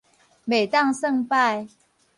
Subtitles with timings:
[0.47, 1.67] 袂當算擺